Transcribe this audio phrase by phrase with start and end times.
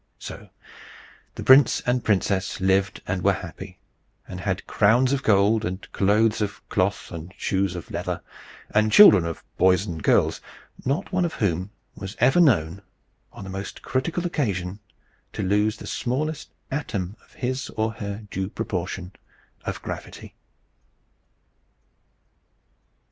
[0.17, 0.49] So
[1.35, 3.77] the prince and princess lived and were happy;
[4.27, 8.23] and had crowns of gold, and clothes of cloth, and shoes of leather,
[8.73, 10.41] and children of boys and girls,
[10.83, 12.81] not one of whom was ever known,
[13.31, 14.79] on the most critical occasion,
[15.33, 19.11] to lose the smallest atom of his or her due proportion
[19.65, 20.33] of gravity.